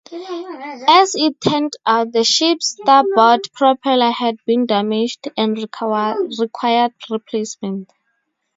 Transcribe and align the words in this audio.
As 0.87 1.11
it 1.13 1.39
turned 1.39 1.73
out, 1.85 2.11
the 2.11 2.23
ship's 2.23 2.69
starboard 2.79 3.41
propeller 3.53 4.09
had 4.09 4.37
been 4.47 4.65
damaged 4.65 5.27
and 5.37 5.55
required 5.55 6.93
replacement. 7.07 7.93